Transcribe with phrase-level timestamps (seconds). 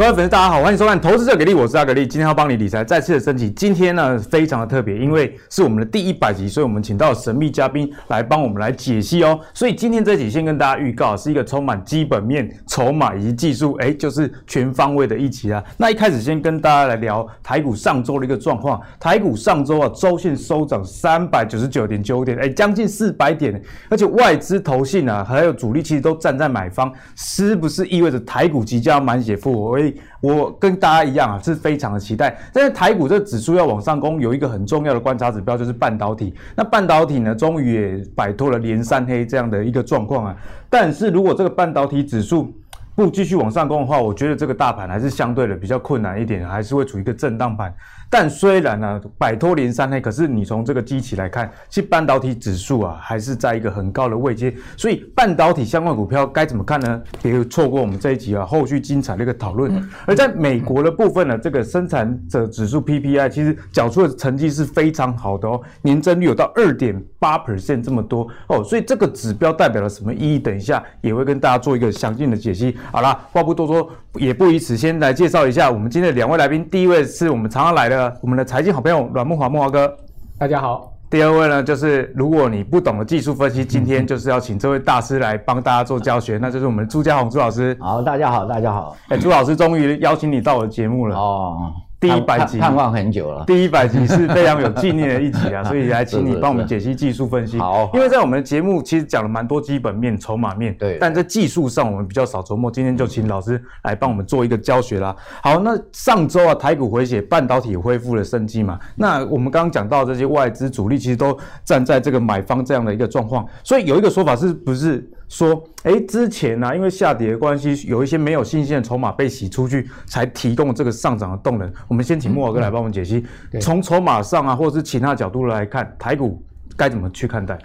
[0.00, 3.50] 各位粉丝，大家好，欢迎收看《投资者给力》，我是阿格力，今天要帮你理财再次的升级。
[3.50, 9.38] 今天呢，非常的特别，因为是我们的第一百集，所以我们请到神秘嘉宾来帮我们来解析哦。
[9.52, 15.62] 所以今天这集先跟大家预告，是一个充满基本面、筹码以及技术，哎，就是全方位的一集啊。
[15.76, 18.80] 那一开始先跟大家来聊台股上周的一个状况。
[18.98, 29.78] 台股上周啊，周线收涨三百九十九点九点，哎，将近四百点，而且外资投信啊，还有主力其实都站在买方，是不是意味着台股即将满血复活？
[29.78, 29.89] 哎
[30.20, 32.36] 我跟大家一样啊，是非常的期待。
[32.52, 36.34] 但是台股这指数要往上攻，有一个很重要的观察指标就是半导体。
[36.54, 40.36] 那半导体呢，终于也摆脱了连三黑这样的一个状况啊。
[40.68, 42.52] 但是如果这个半导体指数，
[42.94, 47.72] 不继续往上攻的话，我觉得这个大盘还是相对的比较困难一点，还是会处于一个震荡盘。
[48.10, 54.52] 但虽然呢、啊，摆脱连三黑，可是你从这个机器来看，其实半导体指数啊还是在一个很高的位阶。
[54.76, 57.00] 所以半导体相关股票该怎么看呢？
[57.22, 59.88] 别错过我们这一集啊，后续精彩的一个讨论。
[60.06, 70.38] 而在美国的部分呢，这个生产者指数 PPI 其实缴出的成绩是非常好的哦，年增率有到二点八 percent 这么多哦，所以这个指标代表了什么意义？
[70.38, 72.76] 等一下也会跟大家做一个详尽的解析。
[72.90, 76.68] 好啦，话不多说，也不宜此，先来介绍一下我们今天的两位来宾。
[76.68, 79.92] 第一位是我们常常来的我们的财经好朋友阮木华木华哥，
[80.38, 80.92] 大家好。
[81.10, 87.76] 第二位呢，就是如果你不懂的技术分析，今天就是要请这位大师来帮大家做教学，那就是我们朱家宏朱老师。
[87.80, 88.96] 好，大家好，大家好。
[89.08, 91.16] 哎，朱老师终于邀请你到我的节目了。
[91.16, 91.72] 哦。
[92.00, 93.44] 第一百集盼望很久了。
[93.44, 97.58] 第一百集是非常有纪念的一集啊， 所以来请你帮我们解析技术分析。
[97.58, 102.70] 好，因为在我们的节目其实讲了蛮多基本面、筹码面，对，但在技术上我们比较少琢磨。
[102.70, 105.14] 今天就请老师来帮我们做一个教学啦。
[105.42, 108.78] 好，那上周啊，台股回血，半导体恢复了生机嘛。
[108.96, 115.06] 那我们刚刚讲到这些外资主力其实都站在这个买方这样的一个状况，所以有一个说法是不是？
[115.30, 121.72] 说，哎，之前呢、啊，因为下跌的关系，有一些没有新鲜的筹码被洗出去，才提供这个上涨的动能。
[121.86, 123.24] 我们先请莫老哥来帮我们解析，
[123.60, 126.44] 从筹码上啊，或者是其他角度来看，台股
[126.76, 127.56] 该怎么去看待？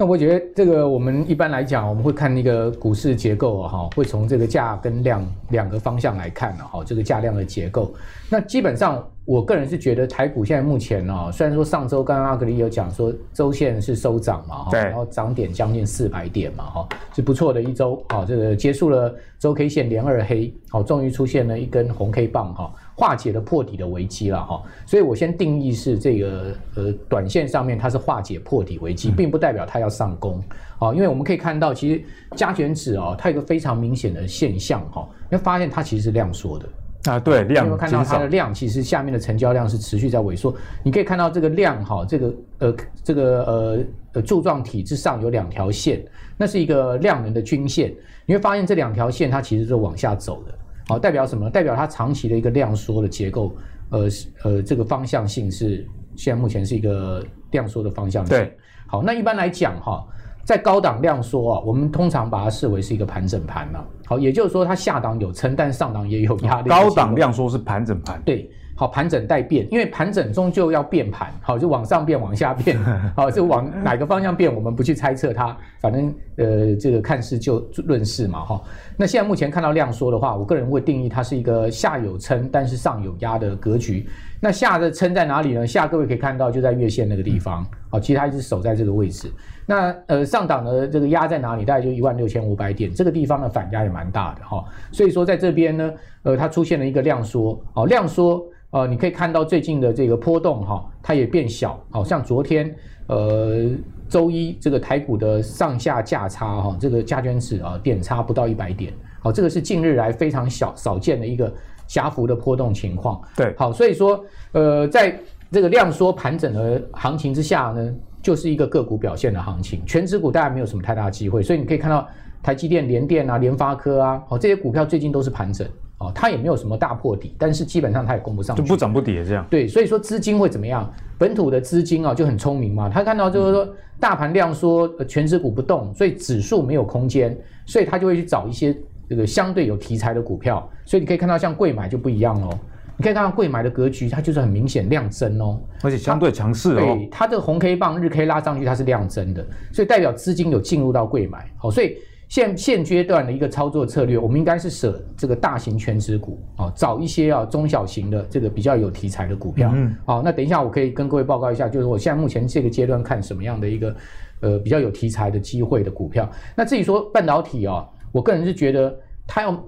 [0.00, 7.92] 好，那我觉得这个我们一般来讲，我们会看那个股市结构哈，会从这个价跟量两个方向来看的哈，这个价量的结构。
[8.30, 9.06] 那基本上。
[9.26, 30.38] 我个人是觉得台股现在目前呢、哦，虽然说上周刚刚阿格里有讲说周线是收涨嘛，哈，然后涨点将近四百点嘛，哈，是不错的一周，哈，这个结束了周 K 线连二黑，好，终于出现了一根红 K 棒，哈，化解了破底的危机了，哈，所以我先定义是这个呃，短线上面它是化解破底危机，并不代表它要上攻，
[30.78, 32.02] 啊，因为我们可以看到其实
[32.36, 36.68] 加权指哦，它有一个非常明显的现象，哈，你会发现它其实是量缩的。
[37.10, 38.52] 啊，对，量有没有看到它的量？
[38.52, 40.54] 其实下面的成交量是持续在萎缩。
[40.82, 43.78] 你可以看到这个量哈，这个呃，这个呃
[44.12, 46.04] 呃柱状体之上有两条线，
[46.36, 47.90] 那是一个量能的均线。
[48.26, 50.52] 你会发现这两条线它其实是往下走的，
[50.90, 51.48] 好，代表什么？
[51.48, 53.54] 代表它长期的一个量缩的结构，
[53.90, 54.08] 呃
[54.42, 55.86] 呃，这个方向性是
[56.16, 58.36] 现在目前是一个量缩的方向性。
[58.36, 58.56] 对，
[58.86, 60.04] 好，那一般来讲哈。
[60.42, 63.84] 在高档量缩啊，我们通常把它视为是一个盘整盘嘛。
[64.06, 66.68] 好，也就是说它下档有撑，但上档也有压力。
[66.68, 68.20] 高档量缩是盘整盘。
[68.24, 72.78] 对，好，盘整待变，因为盘整终究要变盘，好，就往上变，往下变，
[73.14, 78.62] 好，就往哪个方向变，我们不去猜测它，反正呃，这个看势就论势嘛，哈。
[78.96, 84.08] 那现在目前看到量缩的话，我个人会定义它是一个下有撑，但是上有压的格局。
[84.40, 85.66] 那下的撑在哪里呢？
[85.66, 89.30] 下各位可以看到就在月线那个地方，好，其实它一直守在这个位置。
[89.66, 91.66] 那呃上档的这个压在哪里？
[91.66, 94.64] 大概就一万六千五百点，这个地方的反压也蛮大的哈。
[94.90, 95.92] 所以说在这边呢，
[96.22, 102.74] 呃，它出现了一个量缩，好，量缩，呃，你可以看到最近的这个波动哈，它也变小，好像昨天
[103.08, 103.70] 呃
[104.08, 111.52] 周一这个台股的上下价差哈，这个加权指啊点差不到一百点，好，这个是近日来非常小少见的一个。
[111.90, 115.18] 狭幅的波动情况，对，好，所以说，呃，在
[115.50, 117.92] 这个量缩盘整的行情之下呢，
[118.22, 122.06] 就是一个个股表现的行情，全指股大概没有什么太大的机会，所以你可以看到
[122.44, 125.66] 台积电、联电啊、联发科啊，哦，这些股票最近都是盘整，
[126.00, 129.46] 哦，它也没有什么大破底，但是基本上它也攻不上去，就不涨不跌这样。
[129.48, 130.92] 对，所以说资金会怎么样？
[131.16, 133.68] 本土的资金啊就很聪明嘛，他看到就是说
[134.00, 138.76] 大盘量缩，全指股不动，所以指数没有空间，所以他就会去找一些。
[139.08, 142.56] 这个相对有题材的股票，所以你可以看到像贵买就不一样哦。
[142.96, 146.76] 你可以看到贵买的格局，它就是很明显量增哦，而且相对强势哦。
[146.76, 151.50] 对，它这个红 K 棒日 K 拉上去，它是量增的，所以代表资金有进入到贵买。
[151.56, 151.96] 好，所以
[152.30, 159.70] 现现阶段的一个操作策略，我们应该是舍这个大型全值股啊，找一些啊中小型的这个比较有题材的股票。
[159.74, 163.94] 嗯，好，那等一下我可以跟各位报告一下，就是我现在目前这个阶段看什么样的一个
[164.40, 166.26] 呃比较有题材的机会的股票。
[166.56, 168.98] 那至于说半导体啊，我个人是觉得。
[169.32, 169.64] 它要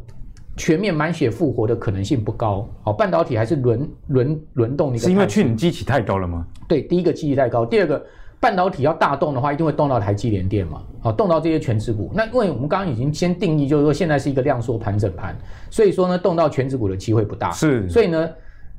[0.57, 2.69] 全面满血复活的可能性不高。
[2.83, 5.05] 好，半导体还是轮轮轮动的一个。
[5.05, 6.45] 是因为去年基期太高了吗？
[6.67, 8.05] 对，第一个基期太高，第二个
[8.43, 12.11] 半导体要大动的话，一定会动到台积联电嘛，好，动到这些全指股。
[12.13, 15.33] 那因为我们刚刚已经先定义，就是说现在是一个量缩盘整盘，
[15.71, 17.53] 所以说呢，动到全指股的机会不大。
[17.53, 18.29] 是，所以呢，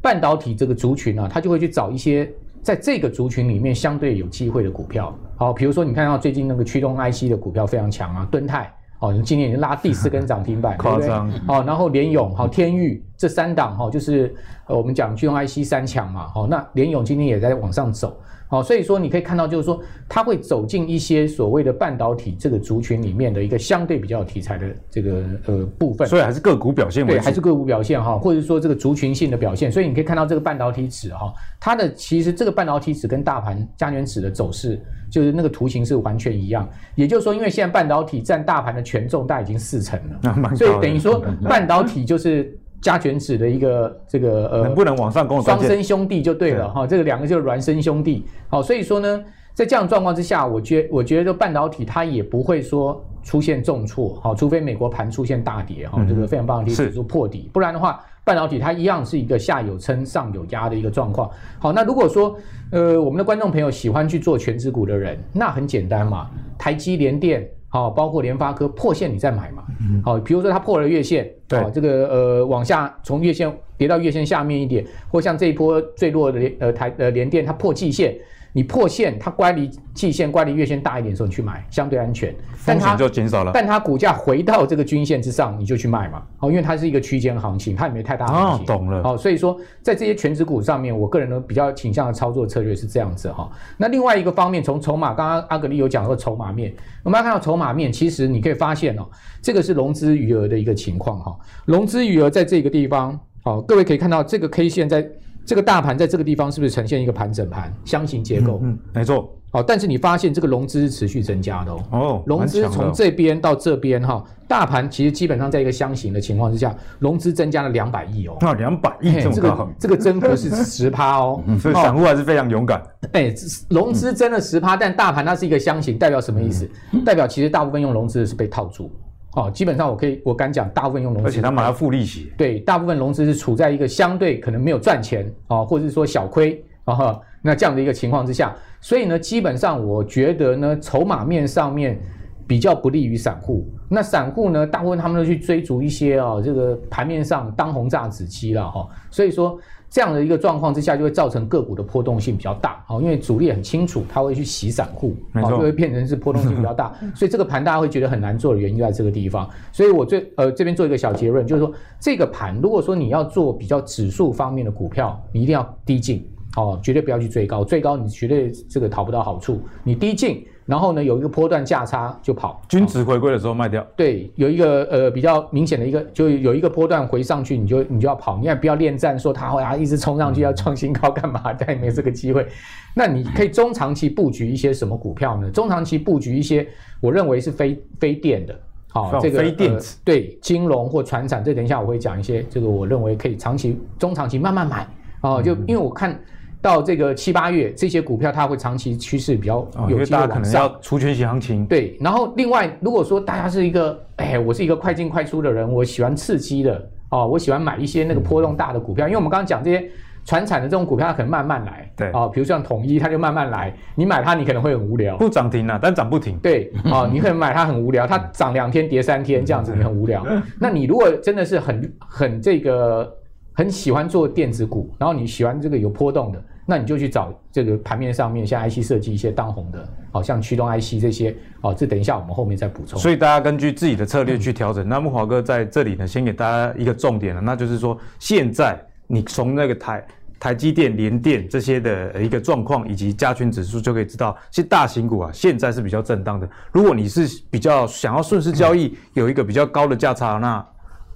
[0.02, 2.30] 半导体这个族群呢、啊，它就会去找一些
[2.62, 5.18] 在这个族群里面相对有机会的股票。
[5.38, 8.70] 好，比如说你看到最近那个驱动 IC 的股票非常强啊，敦泰。
[9.00, 11.30] 哦，今年已经拉第四根涨停板， 夸张。
[11.48, 14.36] 哦，然后联咏、好天钰这三档哈，就是
[14.68, 16.32] 呃我们讲驱动 IC 三强嘛。
[16.36, 18.18] 哦，那联咏今天也在往上走。
[18.54, 26.08] 好，所以说你可以看到，就是说它会走进一些所谓的半导体这个族群里面的一个相对比较有题材的这个呃部分。
[26.08, 29.72] 所以还是个股表现为还是个股表现哈，或者说这个族群性的表现。
[29.72, 34.80] 所以你可以看到这个半导体指哈，它的其实这个半导体指跟大盘加权指的走势，
[35.10, 36.70] 就是那个图形是完全一样。
[36.94, 42.56] 也就是说，因为现在半导体占大盘的权重大概已经四成了，所以等于说半导体就是。
[42.84, 45.42] 加权指的一个这个呃，能不能往上攻？
[45.42, 48.26] 双生兄弟就对了哈，这个两个就是孪生兄弟。
[48.50, 61.32] 好，所以说呢，在这样状况之下，我觉我觉得这半导体它也不会说出现重挫，好，除非美国盘出现大跌哈，这个非常半导体指数破底，不然的话，半导体它一样是一个下有撑上有压的一个状况。
[61.60, 62.36] 好，那如果说
[62.72, 67.50] 呃，我们的观众朋友喜欢去做权值股的人，那很简单嘛，台积联电。
[67.74, 69.64] 好，包括联发科破线你再买嘛。
[70.06, 78.16] 好，比如说它破了月线，对，这个呃往下从月线跌到月线下面一点，或像这一波最弱的呃台呃联电它破季线。
[78.56, 83.50] 你破线，它乖离季线、乖离月线大一点的时候，你去买相对安全，风险就减少了。
[83.52, 86.22] 但它股价回到这个均线之上，你就去卖嘛。
[86.38, 88.64] 好，因为它是一个区间行情，它也没太大行情。
[88.64, 89.02] 哦，懂了。
[89.02, 93.50] 好，所以说在这些全值股上面，我个人呢比较倾向的操作策略是这样子哈。
[93.76, 96.72] 那另外一个方面，从筹码，刚刚阿格力有讲到筹码面，
[97.02, 99.08] 我们要看到筹码面，其实你可以发现哦，
[99.42, 101.36] 这个是融资余额的一个情况哈。
[101.66, 105.04] 融资余额在这个地方，好，各位可以看到这个 K 线在。
[105.46, 108.60] 这个大盘在这个地方是不是呈现一个盘整盘箱型结构？
[108.64, 109.30] 嗯，嗯，没错。
[109.52, 111.84] 好，但是你发现这个融资是持续增加的哦。
[111.92, 118.36] 哦，融资从这边到这边哈，大盘其实基本上在一个箱型的情况之下，融资增加了两百亿哦。
[118.42, 121.40] 那两百亿这个这个增幅是十趴哦。
[121.60, 122.82] 所以散户还是非常勇敢。
[123.12, 123.32] 哎，
[123.70, 126.68] 融资增了十趴，但大盘它是一个箱型，代表什么意思？
[126.92, 128.90] 嗯、代表其实大部分用融资的是被套住。
[129.36, 132.32] 哦，基本上我可以，我敢讲，大部分用融资，而且他们还要付利息。
[132.38, 142.00] 对，大部分融资是处在一个相对可能没有赚钱啊、哦，或者是说小亏啊，那这样的一个情况之下，所以呢，基本上我觉得呢，筹码面上面
[142.48, 143.68] 比较不利于散户。
[143.90, 149.60] 那散户呢，大部分他们都去追逐一些啊、哦，这个盘面上当红炸子鸡了哈、哦，所以说。
[149.94, 159.48] 这样的一个状况之下，就会造成个股的波动性比较大，好，因为主力很清楚，它会去洗散户，好，就会变成是波动性比较大， 所以这个盘大家会觉得很难做的原因就在这个地方。
[159.72, 170.44] 所以我最呃这边做一个小结论，就是说这个盘如果说你要做比较指数方面的股票，你一定要低进，哦，绝对不要去追高，追高你绝对这个讨不到好处，你低进。
[170.66, 173.86] 然后呢，有一个波段价差就跑，均值回归的时候卖掉。
[173.96, 181.52] 对，有一个呃比较明显的一个，就有一个波段回上去，你就你就要跑，你也不要恋战，说它会啊一直冲上去要创新高干嘛？
[181.54, 182.48] 但也没有这个机会。
[182.96, 185.52] 那你可以中长期布局一些什么股票呢？
[185.52, 186.66] 中长期布局一些，
[187.02, 188.58] 我认为是非非电的，
[188.90, 194.88] 好，这个非电子、呃、对金融或传产，这等一下我会讲一些，这个我认为可以长期、中长期慢慢买
[195.22, 196.18] 哦，就因为我看。
[196.64, 200.24] 到这个七八月，这些股票它会长期趋势比较有机会往上。
[200.24, 201.66] 哦、可能要除权息行情。
[201.66, 209.86] 对，然后另外，如果说大家是一个，哎，我是一个快进快出的人，我喜欢刺激的哦，我喜欢买一些那个波动大的股票，因为我们刚刚讲这些
[210.24, 211.92] 传产的这种股票，它可能慢慢来。
[211.98, 215.18] 对，哦，比如像统一，它就慢慢来，你买它，你可能会很无聊。
[215.18, 216.38] 不涨停啊，但涨不停。
[216.38, 220.26] 对，哦， 你可能买它很无聊，它涨两天跌三天这样子，你很无聊。
[220.58, 223.14] 那你如果真的是很很这个
[223.52, 226.42] 很喜欢做电子股，然后你喜欢这个有波动的。
[226.66, 233.00] 那你就去找这个盘面上面像 IC 设计一些当红的，好像驱动 IC 这些，哦，这等一下我们后面再补充。
[233.00, 234.86] 所以大家根据自己的策略去调整。
[234.86, 240.08] 嗯、那木华哥在这里呢，先给大家一个重点了，那就是说，现在你从那个台
[240.40, 246.50] 台积电、联电这些的一个状况，以及加权指数，就可以知道，其实大型股啊，现在是比较震荡的。
[246.72, 250.66] 如果你是比较想要顺势交易，有一个比较高的价差，那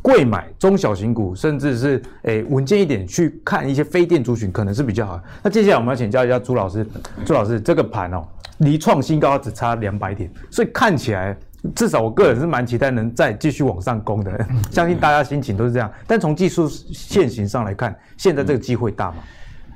[0.07, 5.21] 贵买中小型股，甚至是诶稳健一点去看一些非电族群，可能是比较好。
[5.43, 6.87] 那接下来我们要请教一下朱老师，
[7.25, 8.23] 朱老师这个盘哦，
[8.59, 11.35] 离创新高只差两百点，所以看起来
[11.75, 14.31] 至少我个人是蛮期待能再继续往上攻的。
[14.71, 15.91] 相信大家心情都是这样。
[16.07, 19.17] 但从技术线型上来看，现在这个机会大吗？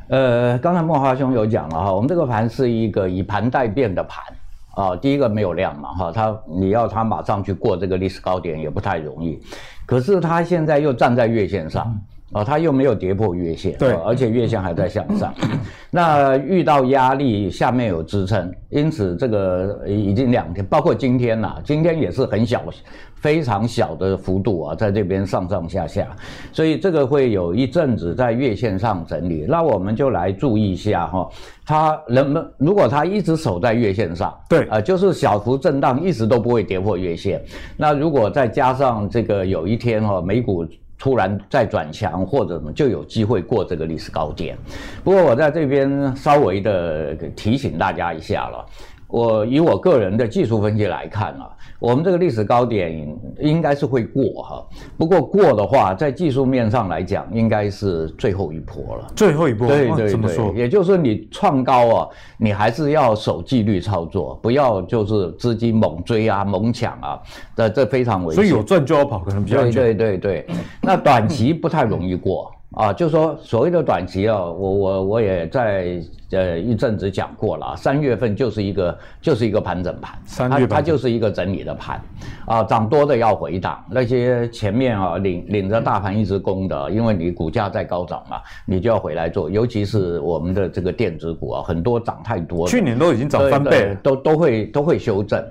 [0.08, 4.24] 呃，刚才慕驊兄有讲了哈，我们这个盘是一个以盘带变的盘
[4.76, 4.96] 啊。
[4.96, 9.38] 第一个没有量嘛哈，它你要它马上去过这个历史高点也不太容易。
[9.92, 12.02] 可是他现在又站在月线上。
[12.34, 15.34] 嗯哦，它又没有跌破月线，对，而且月线还在向上。
[15.92, 22.64] 那遇到压力，下面有支撑，因此这个已经两天，包括今天呐，今天也是很小，
[23.16, 26.08] 非常小的幅度啊，在这边上上下下，
[26.54, 29.46] 所以这个会有一阵子在月线上整理。
[29.48, 31.30] 那我们就来注意一下哈，
[31.66, 37.44] 它能不能，如果它一直守在月线上，对，啊，就是小幅震荡，一直都不会跌破月线。
[37.76, 40.66] 那如果再加上这个有一天哈，美股。
[41.02, 44.56] 突然再转强或者什么，就有机会过这个历史高点。
[45.04, 48.64] 不过我在这边稍微的提醒大家一下了。
[49.12, 51.50] 我以我个人的技术分析来看啊，
[51.80, 54.66] 我们这个历史高点应该是会过哈。
[54.98, 59.08] 不过过的话，在技术面上来讲，应该是最后一波了。
[59.16, 67.20] 最后一波，对对对，也就是说你创高啊，你还是要守纪律操作，不要就是资金猛追啊、猛抢啊，
[67.56, 68.36] 这这非常危险。
[68.36, 70.48] 所以有赚就要跑，可能比较对对对对。
[70.82, 72.52] 那短期不太容易过。
[72.74, 76.02] 啊，就是说所谓的短期啊，我我我也在
[76.32, 82.02] 呃一阵子讲过了啊，三月份就是一个就是一个盘整盘，三月它它就是一个整理的盘，
[82.46, 95.44] 啊，涨多的要回档，那些前面啊领领着大盘一直攻的，因为你股价在高涨嘛，你就要回来做，尤其是我们的这个电子股啊，很多涨太多了，去年都已经涨翻倍，都都会都会修正，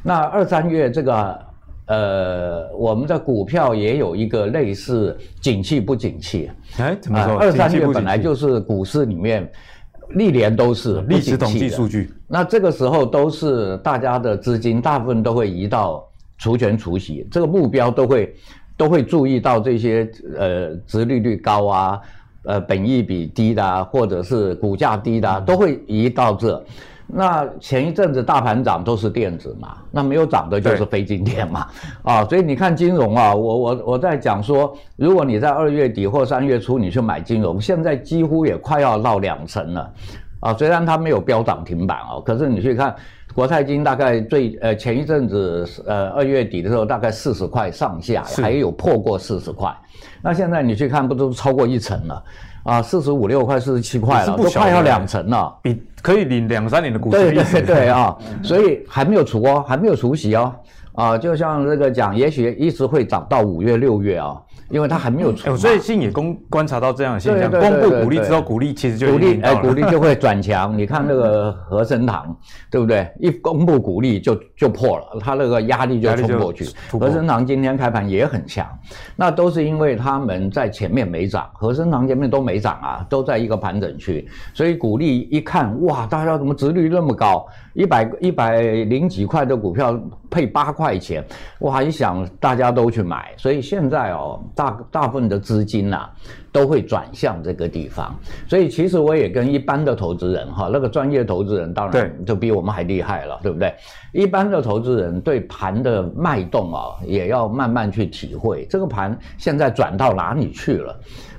[0.00, 1.47] 那二三月这个。
[1.88, 7.38] 呃，我们的股票也有一个类似景气不景气，哎，怎么说？
[7.38, 9.50] 二三月本来就是股市里面
[10.10, 12.12] 历年都是历史统计数据。
[12.26, 18.34] 那这个时候都是大家的资金大部分都会移到除权除息，这个目标都会
[18.76, 22.00] 都会注意到这些呃，殖利率高啊，
[22.42, 26.62] 呃，本益比低的啊，或者是股价低的啊，都会移到这。
[27.10, 31.66] 那前一阵子大盘涨都是电子嘛，那没有涨的就是非金电嘛，
[32.02, 39.90] 啊，所以你看金融啊，我我我在讲说，如果你在二月底或三月初你去买金融，现在几乎也快要到两成了，
[40.40, 42.94] 啊，虽然它没有飙涨停板哦，可是你去看
[43.34, 49.74] 国泰金大概最呃前一阵子呃二月底的时候大概四十块上下，还有破过四十块，
[50.20, 52.22] 那现在你去看不都超过一成了？
[52.64, 57.16] 啊，四十五六块，四十七块了，都快要两成了，比可以领两三年的股息。
[57.16, 60.54] 对对对啊，所以还没有除哦，还没有除息哦。
[60.94, 64.36] 啊，就像这个讲，也许一直会涨到五月六月啊。
[64.70, 67.50] 因为它还没有出，所以信也公观察到这样的现象。
[67.50, 70.76] 公布股利之后，股利其实就股利哎，股利就会转强。
[70.76, 72.36] 你看那个和生堂，
[72.70, 73.10] 对不对？
[73.18, 76.66] 一公布股利就就破了，它那个压力就冲过去。
[76.98, 78.66] 和生堂今天开盘也很强，
[79.16, 87.46] 那都是因为他们在前面没涨，和生堂前面都没涨啊，都在一个盘整区，所以股利一看，哇，大家怎么殖利率那么高？
[87.78, 89.96] 一百一百零几块的股票
[90.28, 91.24] 配八块钱，
[91.60, 94.42] 我还想大家都去买，所以现在哦。
[94.54, 96.10] 大大部分的资金呐、啊，
[96.50, 98.12] 都会转向这个地方，
[98.48, 103.72] 所以其实我也跟一般的投资人哈，那个专业投资人当然就比我们还厉害了，对，对不对？
[104.12, 110.98] 一般的投资人对盘的脉动啊，也要慢慢去体会，这个盘现在转到哪里去了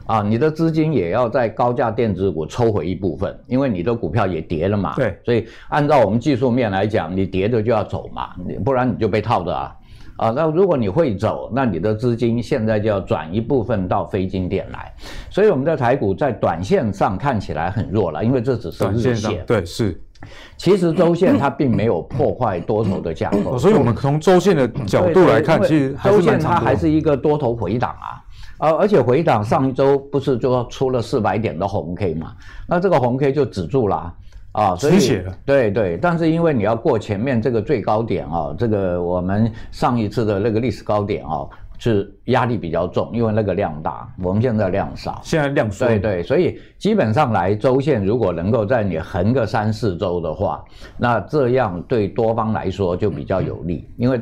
[0.10, 0.24] 啊？
[0.24, 8.30] 你的资金也要在高价电子股抽回一部分，因为你的股票也跌了嘛，对，所以按照我们技术面来讲，你跌的就要走嘛，
[8.66, 9.76] 不然你就被套的啊。
[10.18, 14.94] 啊，那如果你会走，那你的资金现在就要转一部分到非金电来，
[15.30, 20.02] 所以我们的台股在短线上看起来很弱了，因为这只是日线，线，对，是。
[20.58, 28.20] 其实周线它并没有破坏多头的架构，所以我们从周线的角度来看，其实周线它还是一个多头回档啊，
[28.60, 32.34] 而而且回档上一周不是就出了四百点的红 K 嘛，
[32.68, 34.14] 那这个红 K 就止住了。
[34.52, 41.46] 啊，所以对对，但是因为你要过前面这个最高点啊，这个我们上一次的那个历史高点啊，
[41.78, 50.66] 是压力比较重，因为那个量大，我们现在量少，现在量少，对对，所以基本上来周线如果能够在你横个三四周的话，
[50.98, 54.20] 那这样对多方来说就比较有利，因为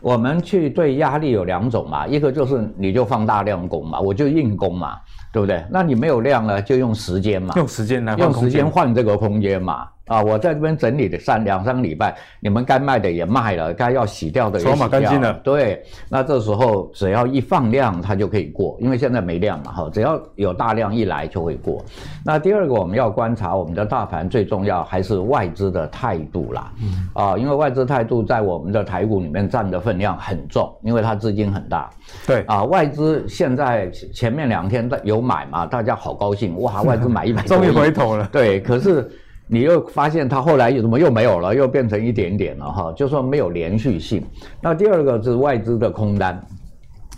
[0.00, 4.96] 我们去对压力有两种嘛，一个就是你就放大量攻嘛，我就硬攻嘛。
[5.32, 5.64] 对不对？
[5.70, 9.88] 那你没有量了，就用时间嘛，用时间来用时间换这个空间嘛。
[10.08, 15.34] 啊，我在这边整理的三两三个礼拜，你们该卖的也卖了，该要洗掉的也洗掉了，筹码干净了。
[15.44, 21.84] 对，那这时候只要一放量，它就可以过，因为现在没量嘛，哈，只要有大量一来就会过。
[22.24, 26.72] 那第二个我们要观察我们的大盘，最重要还是外资的态度啦。
[26.80, 27.10] 嗯。
[27.12, 31.90] 啊，因为外资态度在我们的台股里面占的分量很重，因为它资金很大。
[32.26, 32.44] 对。
[32.46, 38.28] 啊，外资现在前面两天在有买嘛，大家好高兴，哇，外资买一百，终于回头了。
[38.32, 39.10] 对，可是。
[39.50, 44.22] 你又发现它后来又怎么又没有了，又变成一点点了哈，就说没有连续性。
[44.60, 46.38] 那第二个是外资的空单，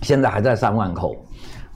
[0.02, 1.16] 现在还在三万口。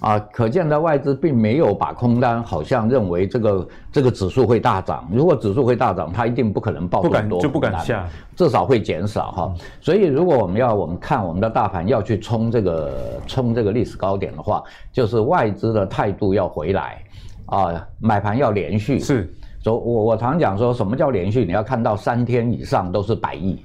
[0.04, 5.08] 啊，可见的外资并没有把空单，好像认为这个这个指数会大涨。
[5.10, 8.06] 如果指数会大涨，它一定不可能爆这么多，就不敢下，
[8.36, 9.54] 至少会减少哈。
[9.80, 17.02] 所以，如果我们要我们看我们的大盘要去冲这个冲这个历史高点的话，就是外资的态度要回来
[17.46, 18.98] 啊，买盘要连续。
[18.98, 19.32] 是，
[19.62, 21.46] 所以我我常讲说什么叫连续？
[21.46, 23.64] 你要看到三天以上都是百亿。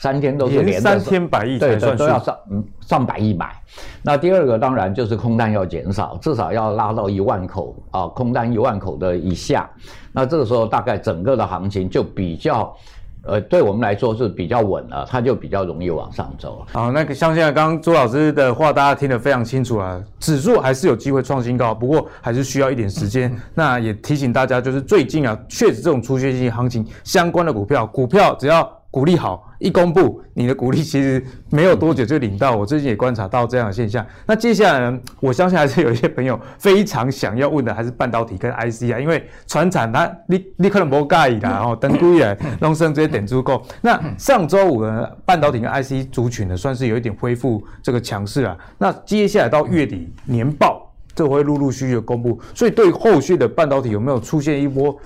[0.00, 3.54] 三天都是连三天百亿，对对，都要上嗯上百亿买。
[4.02, 9.68] 那第二个当然就是空单要减少，至少要拉到一万口啊，空单一万口的以下。
[10.10, 12.74] 那这个时候大概整个的行情就比较，
[13.24, 16.64] 呃，对我们来说是比较稳了，它就比较容易往上走。
[16.72, 23.30] 好，那个像现在刚刚朱老师的话，大家听得非常清楚啊，指数还是有机会创新高，不过还是需要一点时间。
[23.54, 28.79] 那也提醒大家，就是最近啊，确实这种出现性行情相关的股票，股票只要。
[28.90, 32.56] 股利好，一公布你的股利，其实没有多久就领到。
[32.56, 34.04] 我最近也观察到这样的现象。
[34.26, 43.62] 那接下来呢，我相信还是有一些朋友非常想要问的，还是半导体跟 IC 啊， 因为传产它你你可能不介意啦，然后等股也弄升这些点足够。
[43.80, 48.58] 那上周五呢，半导体跟 IC 族群呢，算是有一点恢复这个强势啊。
[48.76, 54.98] 那接下来到月底年报，这会陆陆续续的公布，所以对后续的半导体有没有出现一波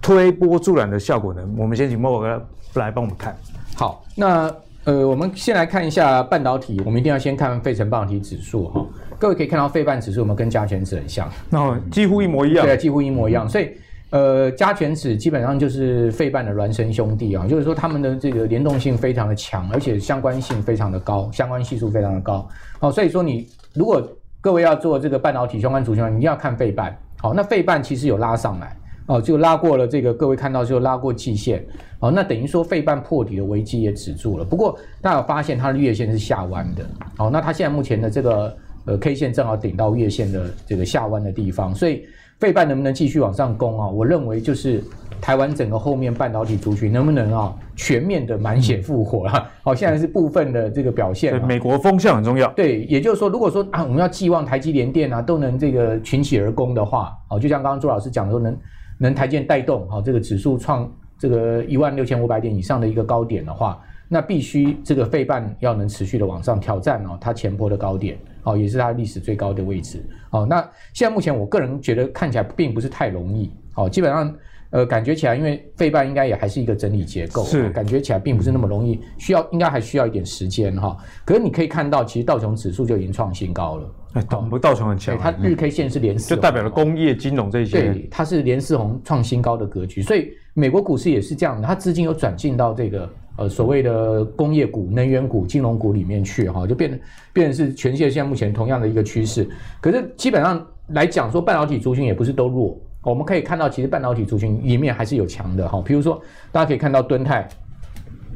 [0.00, 1.42] 推波助澜的效果呢？
[1.56, 2.48] 我们先请莫哥。
[2.80, 3.36] 来帮我们看
[3.74, 8.84] 好，那呃，我们先来看一下半导体，我们一定要先看费城半导体指数哈。
[9.18, 13.48] 各位可以看到，费半指数我们跟加权指很像，那几乎一模一样，对，几乎一模一样。
[13.48, 13.70] 所以
[14.10, 22.46] 呃，加权指基本上就是费半的孪生兄弟啊，就是说他们的这个联动性非常的强，而且相关性非常的高，相关系数非常的高。
[22.80, 24.02] 好，所以说你如果
[24.40, 26.94] 各位要做这个半导体相关族群，你一定要看费半。
[27.18, 28.76] 好，那费半其实有拉上来。
[29.12, 31.62] 哦，就拉过了这个，各位看到就拉过季线，
[32.00, 34.44] 哦，那等于说费半破底的危机也止住了。
[34.44, 36.82] 不过大家有发现它的月线是下弯的，
[37.18, 42.06] 哦，那它现在目前的这个呃 K 线正好顶到月线的这个下弯的地方，所以
[42.40, 43.86] 费半能不能继续往上攻啊？
[43.86, 44.82] 我认为就是
[45.20, 49.46] 台湾整个后面半导体族群能不能啊全面的满血复活了？
[49.62, 51.38] 好， 现在是部分的这个表现。
[51.38, 52.50] 对，美国风向很重要。
[52.52, 58.56] 对，也就是说，如果说啊我们要寄望台积联电啊都能这个群起而攻的话，哦，就像刚刚朱老师讲的说能。
[59.02, 60.88] 能台积带动哦这个指数创
[61.18, 70.46] 这个一万六千五百点以上的一个高点的话，那必须这个费半要能持续的往上挑战哦，它前波的高点哦，也是它历史最高的位置哦。
[70.48, 70.60] 那
[70.92, 74.32] 现在目前我个人觉得看起来并不是太容易哦，基本上
[74.70, 80.96] 呃感觉起来，因为费半应该也还是一个整理结构，是感觉起来并不是那么容易，需要应该还需要一点时间哈。
[81.24, 83.90] 可是你可以看到，其实道琼指数就已经创新高了。
[84.14, 87.80] 哎，道不道琼很强，它日 K 线是连四，就代表了工业金融这些。
[87.80, 97.00] 对，它是连四红创新高的格局，所以美国股市也是这样的，它资金又转进到这个呃所谓的工业股、能源股、金融股里面去哈，就变成
[97.32, 99.48] 变成是全世界现在目前同样的一个趋势。
[99.80, 105.82] 可是基本上来讲，说半导体族群也不是都弱，我们可以看到，其实半导体族群里面还是有强的哈。
[105.84, 106.20] 比如说，
[106.50, 107.48] 大家可以看到敦泰，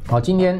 [0.07, 0.59] 好，今天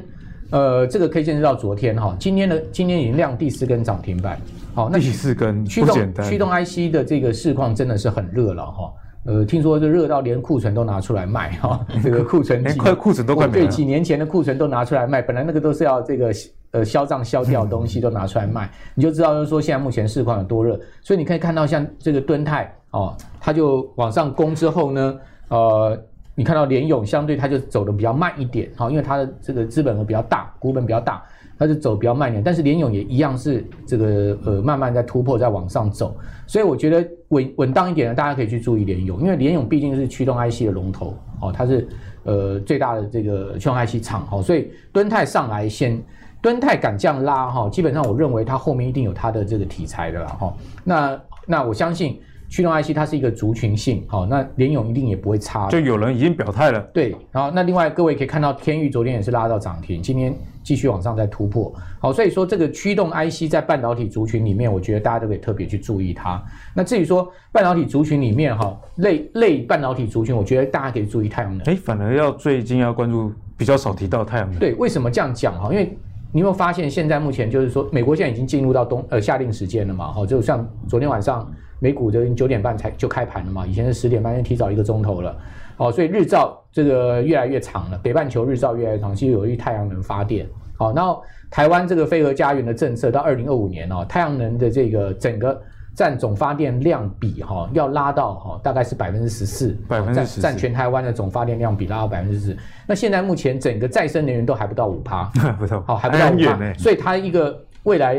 [0.51, 4.39] 呃这个 K 线是到昨天哈，今天的今天已经亮第四根涨停板。
[4.73, 8.93] 好，那第四根驱动驱动 IC 的这个市况真的是很热了哈。
[9.25, 13.65] 呃，听说这热到连库存都拿出来卖哈， 这个库存连快库存都快没了。
[13.65, 16.31] 对，几年前的库存都拿出来卖，本来那个都是要这个
[16.71, 20.79] 呃销账销掉的东西都拿出来卖，你就知道就是说现在目前市况有多热。
[21.01, 25.99] 所以你可以看到像这个敦泰哦，它就往上攻之后呢，呃，
[26.37, 31.23] 你看到联咏相对它就走的比较慢一点，好，因为它的这个资本额比较大，股本比较大。
[31.59, 41.89] 它是走比较慢一点，但是联咏也一样是这个呃慢慢在突破，在往上走，所以我觉得稳稳当一点的，大家可以去注意联咏，因为联咏毕竟是驱动 IC 的龙头哦，它是
[42.25, 45.99] 呃最大的这个驱动 IC 厂哦，所以敦泰上来先，
[46.43, 52.21] 敦泰敢这样拉哈，基本上我认为它后面一定有它的这个题材的了哈，那那我相信。
[52.49, 55.67] 驱动 IC 它是一个族群性，好，那联勇一定也不会差。
[55.67, 56.79] 就有人已经表态了。
[56.93, 60.33] 对，然后那另外各位可以看到，天域昨天也是拉到涨停，今天
[60.63, 61.73] 继续往上再突破。
[61.99, 66.41] 好，所以说这个驱动 IC 在半导体族群里面，我觉得大家都可以特别去注意它。
[66.73, 71.67] 那至于说半导体族群里面哈，类类半导体族群，我觉得大家可以注意太阳能。
[71.67, 74.57] 哎，反而要最近要关注比较少提到太阳能。
[74.57, 75.69] 对，为什么这样讲哈？
[75.69, 75.97] 因为
[76.31, 80.13] 你有没有发现现在目前就是说，美国现在已经进入到冬呃夏令时间了嘛？
[80.13, 81.45] 哈，就像昨天晚上。
[81.79, 85.37] 美股的九点半才就开盘了嘛，以前是十点半，就提早一个钟头了，
[85.77, 95.61] 哦，所以日照这个越来越长了，北半球日照越来越长，其实有利于太阳能发电，好，然后台湾这个飞核家园的政策到二零二五年哦，太阳能的这个整个
[95.95, 105.25] 占总发电量比哈要拉到哈大概是百分之十四，百分之十占全台湾的总发电量比拉到百分之十四，那现在目前整个再生能源都还不到五趴，
[105.59, 108.17] 不错，好还不到五趴，所以它一个未来。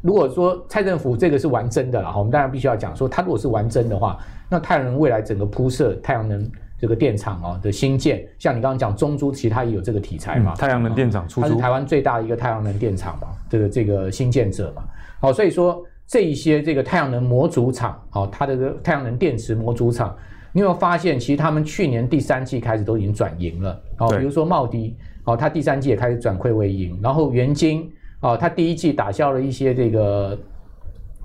[0.00, 4.16] 如果说蔡政府这个是玩真的了，我们当然必须要讲说，他如果是玩真的话，
[4.48, 14.84] 那太阳能未来整个铺设太阳能这个电厂哦的新建，像你刚刚讲中珠，其实它也有这个题材嘛，嗯、太阳能电厂出租，它是台湾最大的一个太阳能电厂嘛，这个这个新建者嘛，
[15.20, 20.16] 好，所以说这一些这个太阳能模组厂，好，它的太阳能电池模组厂，
[20.52, 27.90] 你有没有发现，其实他们去年第三季开始都已经转盈了，好，比如说茂迪，好，它第三季也开始转亏为盈，然后元晶。
[28.20, 30.36] 哦，他第一季打消了一些这个，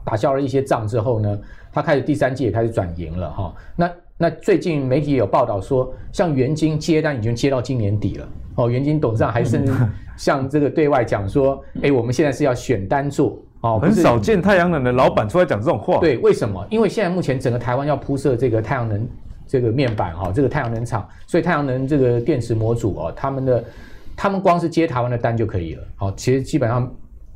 [0.06, 1.40] 打消了一些账之后呢，
[1.72, 3.56] 他开始第三季也开始转盈了哈、哦。
[3.76, 8.30] 那那最近媒体有报道说，像元晶接单已经接到今年底了。
[8.56, 9.74] 哦，元晶董事长还甚至
[10.16, 13.40] 向这个对外讲说，哎，我们现在是要选单做。
[13.62, 16.00] 哦，很少见太阳能的老板出来讲这种话。
[16.00, 16.64] 对，为什么？
[16.70, 19.08] 因为现在目前整个台湾要铺设这个太阳能
[19.48, 23.64] 这个面板哈、哦，这个太阳能厂，所以太阳能这个电池模组哦，他们的。
[24.24, 26.90] 他们光是接台湾的单就可以了，好，其实基本上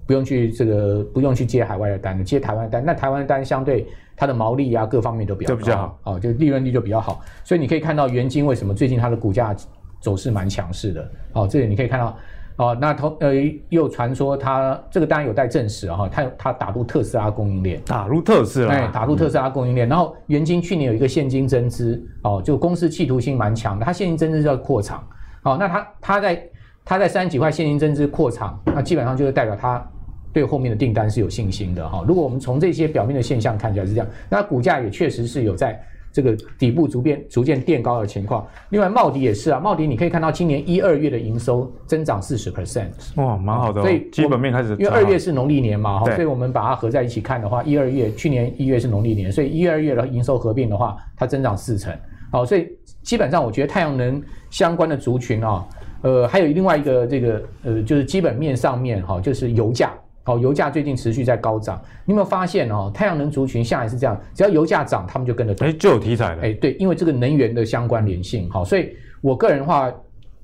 [0.05, 9.53] 不用去这个不用去接海外的单，接台湾的单，那台湾的单相对它的毛利啊各方面都比较高，就比较好，哦，就利润率就比较好，所以你可以看到元晶为什么最近它的股价
[9.99, 12.17] 走势蛮强势的，哦，这里你可以看到，
[12.55, 13.33] 哦，那同呃
[13.67, 25.05] 又传说它这个当然有待证实哈，它它打入特斯拉供应链，打入特斯拉，哎，打入特斯拉供应链，嗯、然后元晶去年有一个现金增资，哦，就公司企图心蛮强的，它现金增资是要扩厂，
[25.43, 26.41] 哦，那它它在。
[26.87, 29.85] 他在三十几块现金增资扩厂，那基本上就是代表它
[30.31, 32.01] 对后面的订单是有信心的哈。
[32.07, 35.77] 如果我们从这些表面的现象看起来是这样，那股价也确实是有在
[36.13, 38.47] 这个底部逐渐逐渐垫高的情况。
[38.69, 43.83] 另外，茂迪也是啊，茂迪你可以看到今年一二月的营收增长四十 percent，哇，蛮好的、哦。
[43.83, 51.93] 所以基本面开始，因为二月是农历年嘛哈，对所以我们把它合在一起看的话，一二月去年一月是农历年，所以一二月的营收合并的话，它增长四成。
[52.31, 52.69] 好，所以
[53.03, 55.67] 基本上我觉得太阳能相关的族群啊。
[56.01, 61.81] 呃，还有另外一个这个呃，就是基本面上面哈，就是油价，好，油价最近持续在高涨。
[62.05, 62.91] 你有没有发现哦？
[62.93, 65.67] 太阳能族群下来是这样，只要油价涨，他们就跟着涨。
[65.67, 66.41] 哎，就有题材了。
[66.43, 68.89] 哎，对，因为这个能源的相关联性，好，所以
[69.21, 69.91] 我个人的话，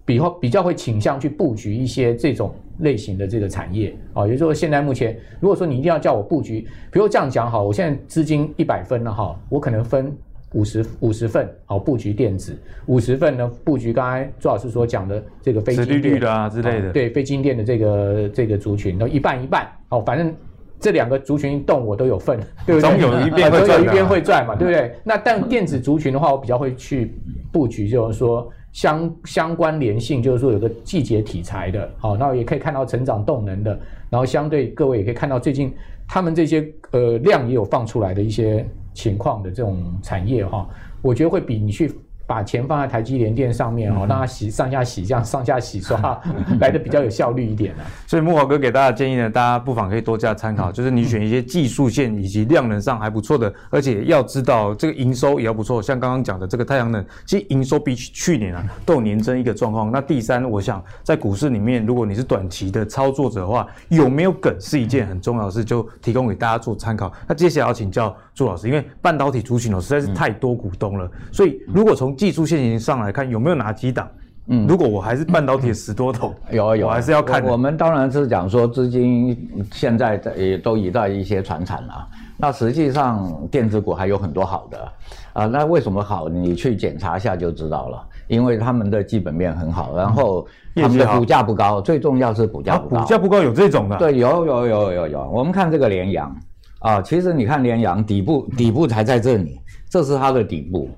[0.05, 10.11] 比较比较会倾向去布局一些这种类型的这个产业，啊，也就是说，现在目前如果说你一定要叫我布局，比如这样讲好，我现在资金一百分了哈，我可能分。
[10.53, 20.33] 五十五十份好布局电子，五十份呢布局刚才朱老师所讲的这个非金电的啊之类的，对非金电的这个这个族群都一半一半哦，反正
[20.79, 22.89] 这两个族群动我都有份， 对不对？
[22.89, 24.93] 总有一边会赚，总有一边会赚嘛，对不对？
[25.03, 27.13] 那但电子族群的话，我比较会去
[27.51, 33.71] 布局，就是说相相关联性，就是说有个季节题材的，好，那也可以看到成长动能的，
[34.09, 35.73] 然后相对各位也可以看到最近
[36.07, 38.63] 他们这些呃量也有放出来的一些。
[38.93, 40.67] 情况的这种产业哈，
[41.01, 41.93] 我觉得会比你去。
[42.25, 46.19] 把钱放在台积联电上面哦，让它洗上下洗，这样上下洗刷
[46.59, 47.83] 来的比较有效率一点呢。
[48.07, 55.81] 所以木华哥给大家建议呢，大家不妨可以多加参考，就是你选一些技术线以及量能上还不错的，而且要知道这个营收也要不错。
[55.81, 59.91] 像刚刚讲的这个太阳能，其实营收比去年啊都有年增一个状况。
[59.91, 67.12] 那第三，我想在股市里面，如果你是短期的操作者的话，有没有梗是一件很重要的事，就提供给大家做参考。
[67.27, 74.08] 那接下来要请教朱老师，因为半导体族群哦实在是太多股东了，所以如果从技术线型上来看，有没有哪几档？
[74.47, 77.41] 嗯，如果我还是半导体十多头，有有，我还是要看。
[77.45, 79.38] 我们当然是讲说资金
[79.71, 82.08] 现在也都移到一些传产了。
[82.38, 84.91] 那实际上电子股还有很多好的
[85.32, 85.45] 啊。
[85.45, 86.28] 那为什么好？
[86.28, 88.04] 你去检查一下就知道了。
[88.28, 92.99] 因为他们的基本面很好，然后他们的股价不高，最重要是股价不高。
[93.02, 93.97] 股价不高有这种的？
[93.97, 95.30] 对，有有有有有。
[95.30, 96.36] 我们看这个联阳
[96.80, 100.89] 啊，其实你看联阳底部底部才在这里，这是它的底部。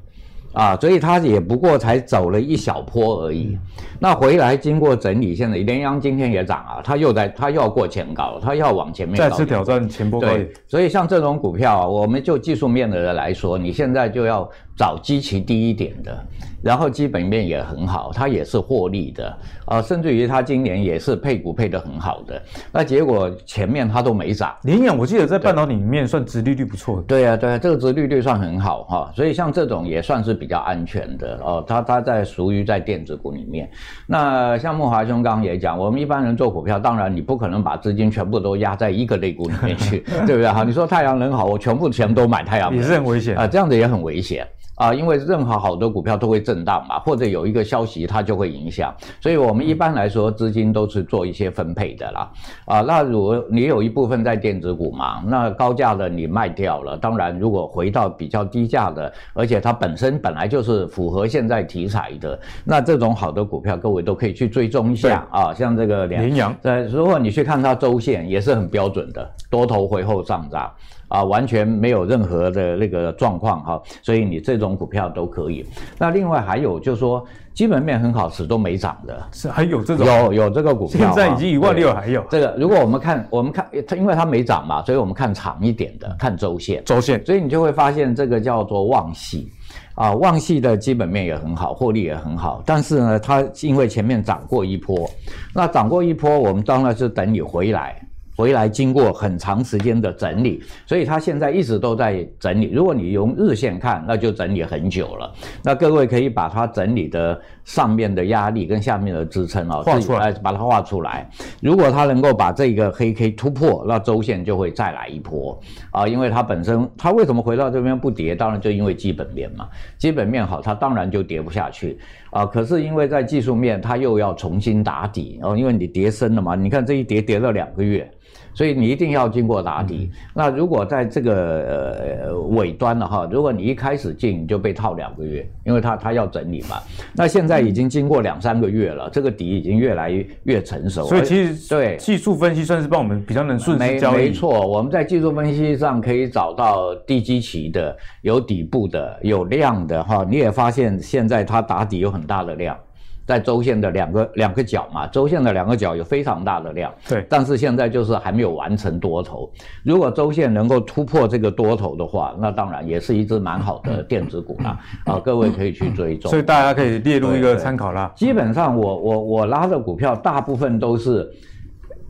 [0.55, 3.57] 啊，所以它也不过才走了一小波而已，
[3.99, 10.27] 那回来经过整理，现在联阳今天也涨啊，它又在它又要过前高，它要往前面再次挑战前波高。
[10.27, 16.25] 对，所以像这种股票啊，我们就技术面的人来说，你现在就要找基期低一点的。
[16.61, 19.27] 然后基本面也很好，它也是获利的
[19.65, 22.41] 啊、呃，甚至于它今年也是配股配得很好的。
[22.71, 24.51] 那结果前面它都没涨。
[24.63, 27.03] 联阳我记得在半导体里面算殖利率不错的。
[27.03, 31.63] 对呀、啊，对呀、啊，这个殖利率算很好哈、哦，所以像这种也算是比较安全的哦。
[31.67, 33.69] 它它在属于在电子股里面。
[34.07, 40.51] 那像木华兄刚刚也讲，我们一般人做股票，当然你不可能把资金全部都压在一个类股里面去，对不对？
[40.51, 44.47] 哈，你说太阳能好，我全部钱都买太阳能，也是很危险啊、呃，这样子也很危险。
[44.75, 52.31] 啊，因为任何好的股票都会震荡嘛，或者有一个消息它就会影响，所以我们一般来说资金都是做一些分配的啦。
[52.65, 70.69] 啊，那如果你有一部分在电子股嘛，那高价的你卖掉了，当然如果回到比较低价的，而且它本身本来就是符合现在题材的，那这种好的股票各位都可以去追踪一下啊，像这个联阳，对，如果你去看它周线也是很标准的，多头回后上涨。
[71.15, 75.65] 啊，完全没有任何的那个状况哈，所以你这种股票都可以。
[75.97, 80.05] 那另外还有就是说，基本面很好，始终没涨的，是还有这种？
[80.05, 82.53] 有有这个股票，现在已经一万六还有这个。
[82.57, 89.49] 如果我们看我们看它，因为它没涨嘛，所以我们看长一点的，看周线，周线，所以你就会发现这个叫做旺系。
[89.95, 95.09] 啊，旺系的基本面也很好，获利也很好，但是呢，它因为前面涨过一波，
[95.53, 97.95] 那涨过一波，我们当然是等你回来。
[98.35, 102.71] 回来经过很长时间的整理，所以它现在一直都在整理。
[102.71, 105.33] 如果你用日线看，那就整理很久了。
[105.63, 111.29] 那各位可以把它整理的上面的压力跟下面的支撑啊，画出来，把它画出来。
[111.61, 115.57] 如果它能够把这个黑 K 突破，那周线就会再来一波
[115.91, 116.05] 啊。
[116.05, 118.35] 因为它本身它为什么回到这边不跌？
[118.35, 121.97] 当然就因为基本面嘛，基本面好，它当然就跌不下去
[122.31, 122.45] 啊。
[122.45, 126.53] 可是因为在技术面，它又要重新打底哦，因为你跌深了嘛。
[126.53, 128.11] 你看这一跌跌了两个月。
[128.55, 130.09] 所以你一定要经过打底。
[130.33, 136.77] 那如果在这个呃尾端了哈，如果你一开始进你就被套两个月，因为它它要整理嘛。
[137.13, 141.05] 那现在已经经过两三个月了，这个底已经越来越越成熟。
[141.05, 144.29] 所以其实对技术分析算是帮我们比较能顺势交易。
[144.29, 150.25] 没错，我们在技术分析上可以找到低基期的、有底部的、有量的哈。
[150.27, 152.77] 你也发现现在它打底有很大的量。
[153.25, 159.51] 在周线的两个两个角嘛，周线的两个角有非常大的量，对，但是现在就是还没有完成多头。
[159.83, 164.79] 如果周线能够突破这个多头的话，那当然也是一只蛮好的电子股啦。
[165.05, 166.29] 啊，各位可以去追踪。
[166.29, 168.11] 所以大家可以列入一个参考啦。
[168.15, 171.27] 基本上我我我拉的股票大部分都是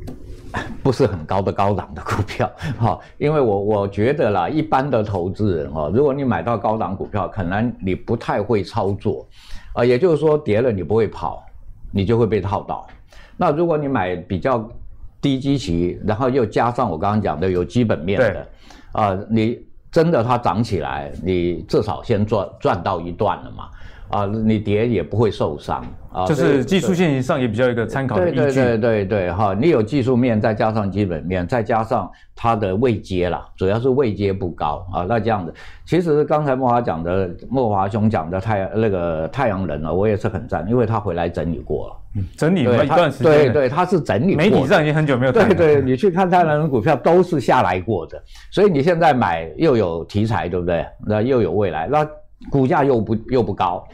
[0.84, 9.25] 不是很高的高档的股票， 哈，因为我我觉得啦，一般的投资人哈，如果你买到高档股票，可能你不太会操作。
[9.76, 11.46] 啊，也就是说跌了你不会跑，
[11.92, 12.88] 你就会被套到。
[13.38, 14.68] 那如果你买比较
[15.22, 18.48] 低基期，然后又加上我刚刚讲的有基本面的，
[18.94, 19.60] 啊，你
[19.92, 23.70] 真的它涨起来，你至少先赚赚到一段了嘛。
[24.10, 28.54] 啊，你跌也不会受伤啊，就是技术线型上也比较一个参考的依据。
[28.54, 35.06] 对对对哈，你有技术面，再加上基本面，再加上它的位阶啦，主要是位阶不高啊。
[35.10, 35.54] 那这样子，
[35.86, 43.32] 其实刚才莫华讲的，莫华兄讲的太那个太阳能啊，我也是很赞，因为他回来整理过了，嗯、整理了一段时间。
[43.32, 44.38] 对对，他是整理过。
[44.38, 45.32] 媒体上已经很久没有。
[45.32, 50.86] 对对，你去看太阳能股票都是下来过的，所以你现在买又有题材，对不对？
[51.06, 52.08] 那又有未来，那
[52.49, 53.86] 股价又不又不高。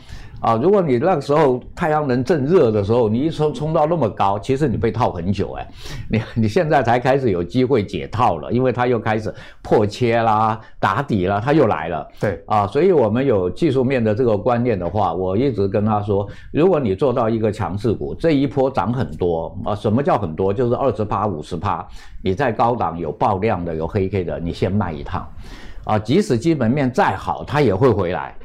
[0.42, 5.68] 啊，如果你那个时候太阳能正热的时候，你一冲冲到那么高，其实你被套很久哎，
[6.10, 12.08] 你 你现在才开始有机会解套了，因为它又开始破切啦、打底啦，它又来了。
[12.20, 20.52] 对啊，所以我们有技术面的这个观念的话，我一直跟他说，如果你做到一个强势股，这一波涨很多啊，什么叫很多？
[20.52, 21.88] 就是二十趴、五十趴，
[22.24, 25.30] 你在高档有爆量的、有黑 K 的，你先卖一趟，
[25.84, 28.36] 啊，即使基本面再好，它也会回来。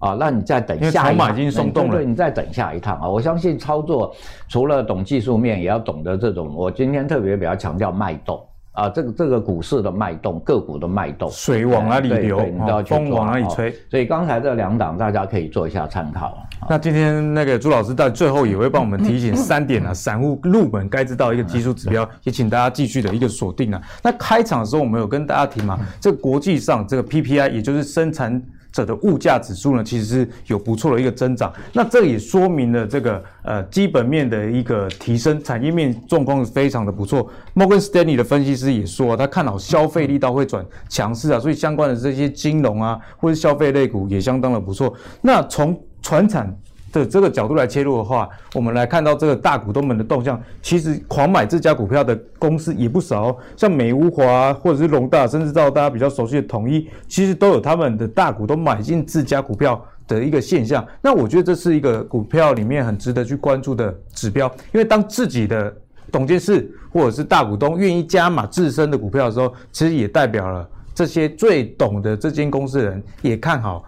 [0.00, 3.08] 啊，那你再等下一趟，筹码已经松动了，对，你再等下一趟啊！
[3.08, 4.14] 我相信操作
[4.48, 6.52] 除了懂技术面，也要懂得这种。
[6.56, 13.70] 我今天特别比较强调脉动啊，这个这个股市的脉动，个股的脉动，水往哪里流，你都要去风往哪里吹。
[13.90, 16.34] 所以刚才这两档大家可以做一下参考。
[16.68, 23.80] 那今天那个朱老师在最后也会帮我们提醒 三点啊，散户入门该知道一个技术指标， 也请大家继续的一个锁定啊。
[24.02, 31.52] 那开场的时候我们有跟大家提嘛，这个国际上这个 PPI 也就是生产者的物价指数呢，其实是有不错的一个增长。
[31.72, 37.28] 那这也说明了这个呃基本面的一个提升，产业面状况是非常的不错。
[37.54, 44.94] 摩根士丹利的分析师也说，他看好消费力道会转强势啊，所以相关的这些金融啊或者消费类股也相当的不错。
[45.20, 46.54] 那从传产
[46.92, 60.86] 的这个角度来切入的话，我们来看到这个大股东们的动向，其实狂买这家股票的公司也不少，像美乌华或者是龙大，甚至到大家比较熟悉的统一，其实都有他们的大股东买进自家股票的一个现象。
[61.00, 65.72] 那我觉得这是一个股票里面很值得去关注的指标，因为当自己的
[66.10, 73.84] 董监事或者是大股东愿意加码自身的股票的时候，其实也代表了这些最懂的这间公司的人也看好。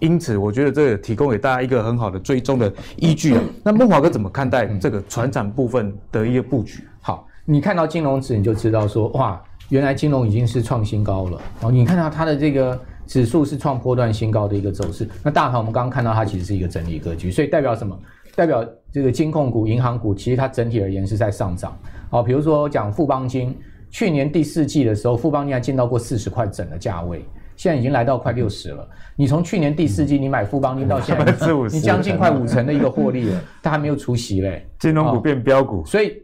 [0.00, 3.42] 因此，我觉得这个提供给大家一个很好的追踪的依据啊。
[3.62, 6.82] 那孟华哥怎么看待这个船产部分的一个布局？
[7.00, 11.40] 好，你看到金融指你就知道说，哇，原来金融已经是创新高了。
[11.60, 15.08] 哦，你看到它的这个指数是创波段新高的一个走势。
[15.22, 17.98] 那大盘我们刚刚看到它其实是一个整理格局，所以代表什么？
[18.36, 21.76] 代表这个金控股、银行股，其实它整体而言是在上涨。
[22.08, 23.54] 好，比如说讲富邦金，
[23.90, 27.24] 去年第四季的时候，富邦金还见到过四十块整的价位，
[27.60, 28.88] 现在已经来到快六十了。
[29.14, 34.66] 你从去年第四季你买富邦金到现在，你将近快五成的一个获利了，它还没有除息嘞。
[34.78, 36.22] 金融股变标股，所以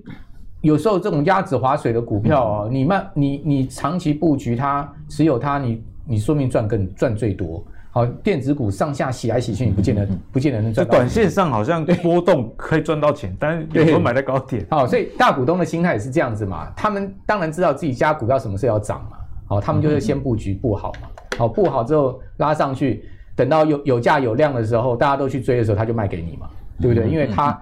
[0.62, 7.62] 有时候这种鸭子划水的股票哦，你慢你你长期布局它，持有它，你你说明赚更赚最多。
[7.90, 10.88] 好，电子股上下洗来洗去，你不见得不见得能赚。
[10.88, 14.66] 短线上好像波动可以赚到钱，但是有时候买在高点。
[14.70, 16.72] 好，所以大股东的心态也是这样子嘛。
[16.75, 19.18] 他们当然知道自己家股票什么时候要涨嘛。
[19.47, 21.09] 好，他们就是先布局布好嘛。
[21.39, 23.05] 好，布好之后拉上去，
[23.35, 26.49] 等到有有价有量的时候，大家都去追的时候，他就卖给你嘛，
[26.81, 27.09] 对不对？
[27.09, 27.61] 因为他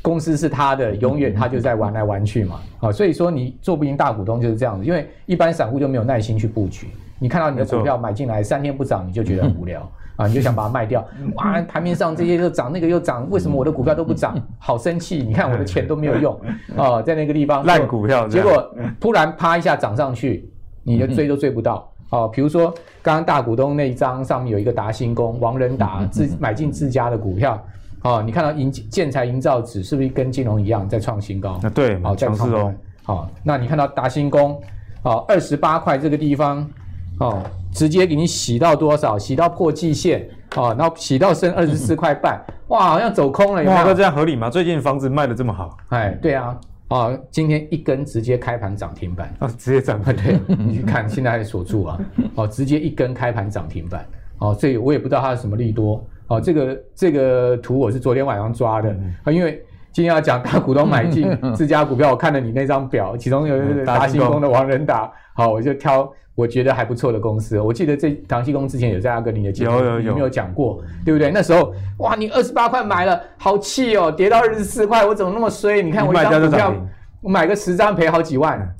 [0.00, 2.60] 公司是他的，永远他就在玩来玩去嘛。
[2.78, 6.86] 好，所以说你做不赢大股东就是这样子，因为一般散户就没有耐心去布局。
[7.18, 11.04] 你看到你的股票买进来三天不涨，你就觉得很无聊啊，你就想把它卖掉。
[11.36, 14.38] 哇，盘面上这些又涨，那个又涨，为什么我的股票都不涨？
[14.58, 15.22] 好生气！
[15.22, 16.38] 你看我的钱都没有用
[16.76, 18.70] 啊， 在那个地方烂股票，结果
[19.00, 20.48] 突然啪一下涨上去，
[20.86, 22.28] 你就追都追不到哦。
[22.28, 22.72] 比如说
[23.02, 27.62] 刚刚大股东那一张上面有一个达新工，王仁达自买进自家的股票
[28.02, 31.58] 哦，你看到营建材营造纸是不是跟金融一样在创新高？
[31.62, 32.72] 那，对，好强势哦。
[33.02, 34.60] 好，那你看到达新工，
[35.02, 36.66] 哦，二十八块这个地方。
[37.18, 39.18] 哦，直接给你洗到多少？
[39.18, 43.94] 洗到破季线，哦，然后洗到剩二十四块半，哇，好像走空了，有没有？
[43.94, 44.50] 这样合理吗？
[44.50, 46.54] 最近房子卖的这么好，哎，对啊，
[46.88, 50.00] 哦，今天一根直接开盘涨停板，哦，直接涨。
[50.02, 50.14] 停，
[50.46, 51.98] 对，你去看现在还锁住啊，
[52.36, 54.06] 哦，直接一根开盘涨停板，
[54.38, 59.60] 哦，所以我也不知道它是什么利多，哦，这个这个图我是昨天晚上抓的，啊、嗯，因为
[59.96, 66.12] 今天要讲大股东买进 自家股票，我看了你那张表，其中有一个达新工的王仁达，好，我就挑。
[66.34, 70.14] 我觉得还不错的公司，我记得这唐西工之前有在阿格林的节目有有有。
[70.14, 71.30] 没有讲过，对不对？
[71.30, 75.82] 那时候哇，你二十八块买了，好气哦，跌到二十四块，我怎么那么衰？
[75.82, 76.74] 你看我一张股票，
[77.22, 78.70] 我买个十张赔好几万，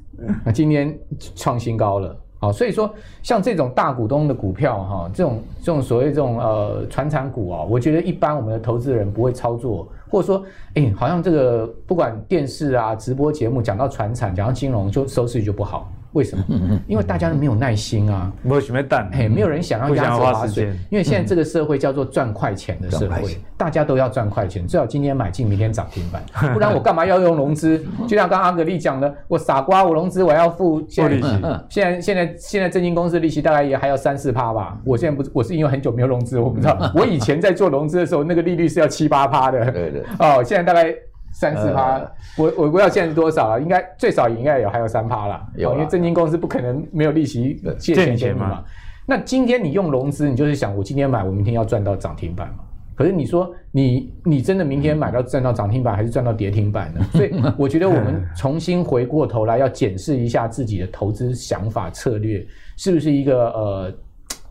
[0.45, 0.95] 那今天
[1.35, 2.15] 创新高了，
[2.47, 2.89] 好，所以说
[3.25, 15.91] 像这种大股东的股票哈，这种这种所谓这种呃传产股啊，我觉得一般我们的投资人不会操作，或者说哎，好像这个不管电视啊直播节目讲到传产，讲到金融，就收视率就不好。
[16.17, 16.45] 为什么？
[16.89, 20.73] 因为大家都没有耐心啊，没有什么蛋，嘿，没有人想要鸭子划水。
[20.89, 26.23] 因为现在这个社会叫做赚快钱的社会，大家都要赚快钱，最好今天买进，明天涨停板，
[26.55, 27.79] 不然我干嘛要用融资？
[28.09, 31.29] 就像刚刚阿格力讲的，我傻瓜，我融资我要付现利息。
[31.69, 34.79] 现在现在现在证金公司利息大概也还要三四趴吧。
[34.85, 36.79] 我现在不，我是因为很久没有融资，我不知道。
[36.97, 39.71] 我以前在做融资的时候，那个利率是要七八趴的。
[39.71, 40.03] 对对。
[40.19, 40.95] 哦，现在大概。
[41.39, 42.01] 三四趴，
[42.39, 48.65] 我我不知道现在是多少了，应该最少也应该有还有三趴了，有，因为证金公司不可能没有利息借钱给你嘛。
[49.05, 52.65] 那今天你用融资，你就是想我今天买，我明天要赚到涨停板嘛。
[52.95, 57.05] 可是你说你你真的明天买到赚到涨停板，还是赚到跌停板呢？
[57.13, 62.43] 所以 我觉得我们重新回过头来要检视一下自己的投资想法策略，
[62.79, 63.95] 是不是一个呃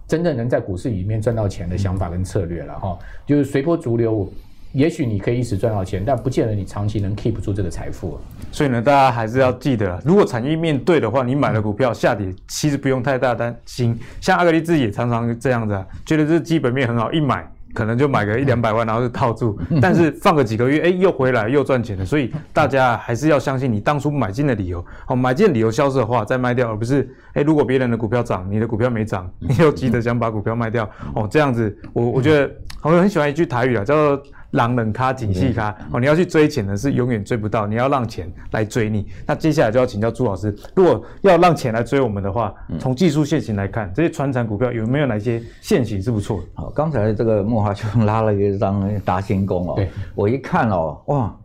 [0.08, 2.95] 真正能在股市里面赚到钱的想法跟策略了哈？
[3.26, 4.32] 就是随波逐流。
[4.76, 8.20] 也许你可以一时赚到钱，但不见得你长期能 keep 住这个财富。
[8.52, 13.98] 所以呢，大家还是要记得，如果产业面对的话，你买了股票下跌，其实不用太大担心。
[14.20, 19.58] 像阿格力自己也常常这样子啊，觉得这基本面很好，一买可能就买个一两百万，然后就套住。
[19.82, 22.04] 但是放个几个月，哎，又回来又赚钱了。
[22.04, 24.86] 所以大家还是要相信你当初买进的理由。
[25.06, 30.84] 好，买进的理由消失的话，再卖掉，而不是哎，如果别人的股票涨，你的股票没涨，你又急着想把股票卖掉。
[31.14, 34.22] 哦，这样子，我我觉得我很喜欢一句台语啊，叫做。
[34.56, 39.08] 狼人卡景气卡哦，你要去追钱的是永远追不到，你要让钱来追你。
[39.26, 46.48] 那接下来就要请教朱老师，如果要让钱来追我们的话，从技术线型来看，这些传产股票有没有哪些线型是不错的？
[46.56, 49.80] 好，刚才这个莫华兄拉了一张达兴工哦，
[50.15, 51.36] 我一看哦，哇，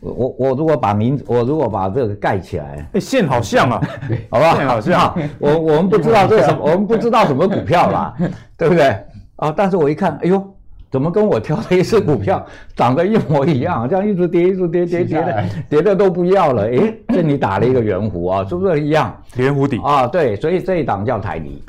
[0.00, 3.80] 我我如果把名字，我如果把这个盖起来，哎，线好像啊，
[4.30, 8.14] 好吧，线好像，我我们不知道这是什么，我们不知道什么股票啦，
[8.56, 8.94] 对不对？
[9.36, 10.54] 啊，但是我一看，哎呦。
[10.92, 12.44] 怎么跟我挑的一只股票
[12.76, 13.88] 长得一模一样？
[13.88, 16.64] 这样一直跌，一直跌，跌跌的，跌的都不要了。
[16.64, 19.16] 诶，这里打了一个圆弧啊，是不是一样？
[19.36, 21.62] 圆弧底啊，对，所以这一档叫台泥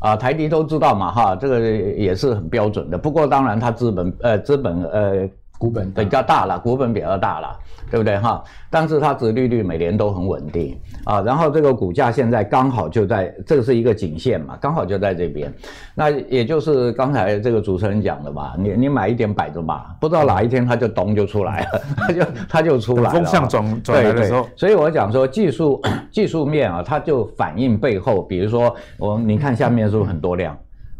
[0.00, 2.98] 啊，台泥都知道嘛，哈，这个也是很标准的。
[2.98, 5.28] 不过当然它资本呃资本呃
[5.58, 7.48] 股本比较大了，股本比较大了。
[7.90, 8.44] 对不对哈？
[8.68, 15.50] 但是它殖利率每年都很稳定啊，然后这个股价现在刚好就在，这个是一个颈线嘛，刚好就在这边。
[15.94, 23.10] 那也就是刚才这个主持人讲的嘛，你你买一点摆着嘛，不知道哪一天它就咚就出来了， 它就它就出来了。
[23.10, 25.80] 风向转转来的时候，对对，所以我讲说技术
[26.12, 30.54] 技术面啊，它就反映背后，比如说我你看下面是不是很多量？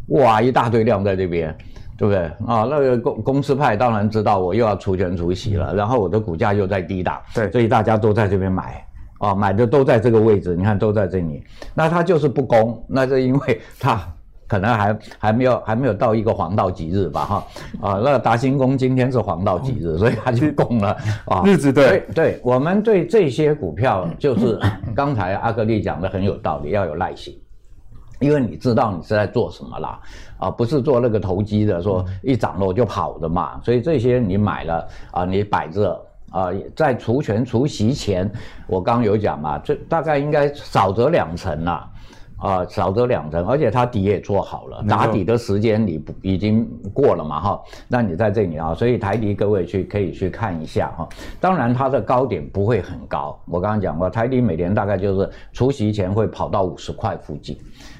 [0.07, 1.55] 哇，一大堆量在这边，
[1.99, 2.65] 对不对啊？
[2.67, 8.83] 那个公公司派当然知道我又要除权除息了，然后我的股价又在低档，对，所以大家都在这边买，
[9.19, 11.43] 啊，买的都在这个位置，你看都在这里，
[11.75, 14.01] 那他就是不攻，那是因为他。
[14.47, 17.47] 可能还还没有还没有到一个黄道吉日吧哈
[17.79, 21.43] 啊，那达新宫今天是黄道吉日，所以他就攻了啊。
[21.45, 24.59] 日子对对，我们对这些股票就是
[24.95, 27.39] 刚才阿格力讲的很有道理，要有耐心，
[28.19, 29.99] 因为你知道你是在做什么啦
[30.37, 33.59] 啊，不是做那个投机的，说一涨了我就跑的嘛。
[33.63, 38.29] 所以这些你买了啊，你摆着啊，在除权除息前，
[38.67, 41.89] 我刚有讲嘛，这大概应该少则两成啦。
[42.41, 47.61] 啊，少则两成，而且它底也做好了，打底的时间你不已经过了嘛哈？
[47.89, 51.05] 那你在这里啊，所以台迪各位去可以去看一下哈。
[51.41, 57.57] 当然它的高点不会很高，我刚刚讲过，台迪每年大概就是除息前会跑到五十块附近。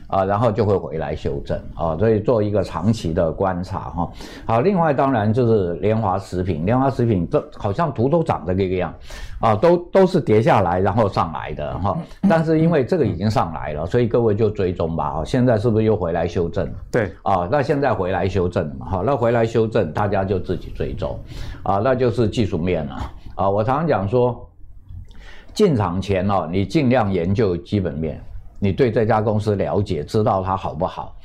[0.09, 4.09] 啊，然后就会回来修正啊，所以做一个长期的观察哈。
[4.45, 8.91] 好，另外当然就是联华食品，联华食品这好像图都长这个样，
[9.39, 11.95] 啊，都都是跌下来然后上来的哈。
[12.27, 15.23] 但是因为这个已经上来了，所以各位就追踪吧啊。
[15.23, 16.67] 现在是不是又回来修正？
[16.91, 21.19] 对啊，那现在回来修正嘛，好，那回来修正大家就自己追踪
[21.61, 22.95] 啊，那就是技术面了
[23.35, 23.47] 啊。
[23.47, 24.49] 我常常讲说，
[25.53, 28.19] 进场前哦，你尽量研究基本面。
[28.59, 31.15] 你对这家公司了解，知道它好不好？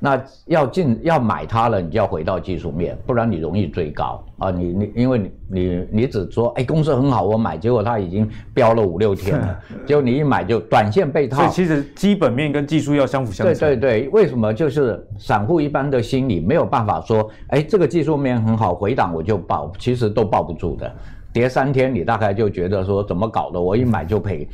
[0.00, 4.50] 那要进要买它了，你就要回到技术面，不然你容易追高啊！
[4.50, 11.38] 你你因为你你你只说哎公司很好，我买，结果它已经飙了五六天了， 结果你一买就短线被套。
[11.38, 13.56] 所以其实基本面跟技术要相辅相成。
[13.56, 20.92] 对对对，为什么就是散户一般的心理没有办法说，哎这个技术面很好，回档我就抱，其实都抱不住的。
[21.34, 23.60] 跌三天，你大概就觉得说怎么搞的？
[23.60, 24.48] 我一买就赔，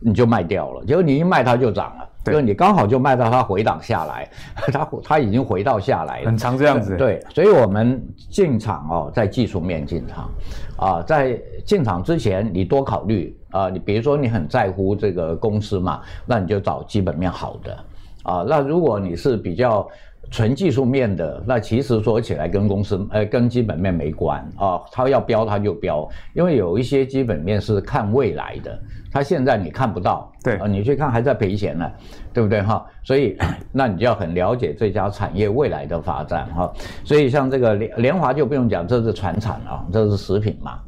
[0.00, 0.84] 你就卖掉了。
[0.84, 4.28] 结果你一卖它就涨了，对，就你刚好就卖到它回档下来，
[4.72, 6.96] 它它已经回到下来了，很长这样子。
[6.96, 10.28] 对，所以我们进场哦，在技术面进场，
[10.76, 17.78] 啊，在进场之前你多考虑啊，你比如说你很在乎这个公司嘛，那你就找基本面好的，
[18.24, 19.88] 啊，那如果你是比较。
[20.30, 28.78] 纯技术面的，那其实说起来跟公司呃跟基本面没关啊，它要飙它就飙，因为有一些基本面是看未来的，
[29.12, 31.90] 它现在你看不到，对啊，你去看还在赔钱呢，
[32.32, 32.84] 对不对哈？
[33.02, 33.36] 所以
[33.70, 36.72] 那你就要很了解这家产业未来的发展哈。
[37.04, 40.78] 所以像这个联联华就不用讲，这是船产啊，这是食品嘛。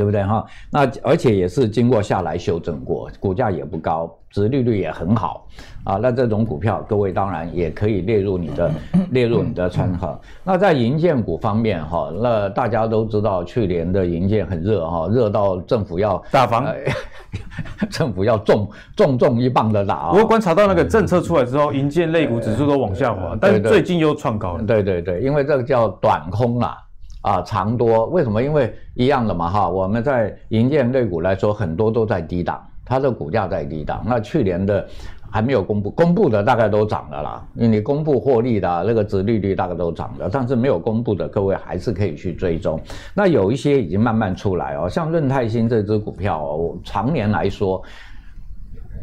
[0.00, 0.42] 对不对哈？
[0.70, 5.46] 那而且也是经过下来修正过，股价也不高，殖利率也很好
[5.84, 5.98] 啊。
[6.00, 8.72] 那这种股票，各位当然也可以列入你的
[9.12, 10.18] 列入你的参考。
[10.42, 16.64] 那在银建股方面哈，那大家都知道去年的银建很热哈，热到政府要打房，
[17.90, 20.12] 政府要重重重一棒的打。
[20.12, 24.62] 我观察到那个政策出来之后，银建类股指数都往下滑，但是最近又创高了。
[24.62, 26.68] 对对对，因为这个叫短空啦。
[26.68, 26.89] 啊，
[27.44, 28.42] 长多为什么？
[28.42, 34.02] 因为一样的嘛，哈，我们在银建类股来说，很多都在低档，它的股价在低档。
[34.06, 34.86] 那去年的
[35.30, 37.46] 还没有公布，公布的大概都涨了啦。
[37.54, 42.80] 因为你公布获利的那个值利率大概都涨了，但是没有公布的，各位还是可以去追踪。
[43.14, 47.82] 那有一些已经慢慢出来哦，像润泰新这支股票哦，常年来说。